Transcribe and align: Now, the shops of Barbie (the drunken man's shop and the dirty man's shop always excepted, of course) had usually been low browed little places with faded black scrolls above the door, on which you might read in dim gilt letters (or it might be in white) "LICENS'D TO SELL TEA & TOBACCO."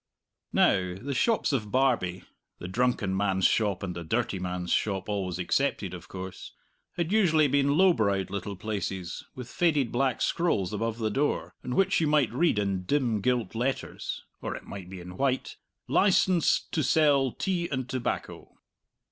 Now, 0.51 0.95
the 0.95 1.13
shops 1.13 1.53
of 1.53 1.71
Barbie 1.71 2.23
(the 2.57 2.67
drunken 2.67 3.15
man's 3.15 3.45
shop 3.45 3.83
and 3.83 3.95
the 3.95 4.03
dirty 4.03 4.39
man's 4.39 4.71
shop 4.71 5.07
always 5.07 5.37
excepted, 5.37 5.93
of 5.93 6.07
course) 6.07 6.53
had 6.93 7.11
usually 7.11 7.47
been 7.47 7.77
low 7.77 7.93
browed 7.93 8.31
little 8.31 8.55
places 8.55 9.23
with 9.35 9.47
faded 9.47 9.91
black 9.91 10.19
scrolls 10.19 10.73
above 10.73 10.97
the 10.97 11.11
door, 11.11 11.53
on 11.63 11.75
which 11.75 12.01
you 12.01 12.07
might 12.07 12.33
read 12.33 12.57
in 12.57 12.81
dim 12.85 13.21
gilt 13.21 13.53
letters 13.53 14.23
(or 14.41 14.55
it 14.55 14.63
might 14.63 14.89
be 14.89 14.99
in 14.99 15.17
white) 15.17 15.57
"LICENS'D 15.87 16.71
TO 16.71 16.81
SELL 16.81 17.33
TEA 17.33 17.67
& 17.67 17.87
TOBACCO." 17.87 18.57